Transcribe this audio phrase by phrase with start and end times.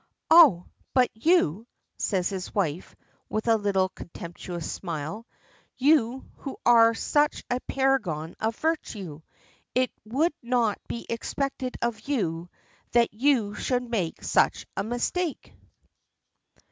[0.31, 1.67] "Oh but you!"
[1.99, 2.95] says his wife,
[3.29, 5.27] with a little contemptuous smile.
[5.77, 9.21] "You who are such a paragon of virtue.
[9.75, 12.49] It would not be expected of you
[12.93, 15.53] that you should make such a mistake!"